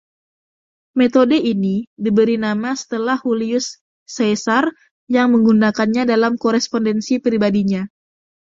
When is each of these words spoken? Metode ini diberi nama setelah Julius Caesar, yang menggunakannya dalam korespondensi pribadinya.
Metode 0.99 1.37
ini 1.53 1.75
diberi 2.05 2.33
nama 2.45 2.69
setelah 2.81 3.17
Julius 3.25 3.65
Caesar, 4.15 4.65
yang 5.15 5.27
menggunakannya 5.37 6.03
dalam 6.11 6.33
korespondensi 6.43 7.13
pribadinya. 7.25 7.81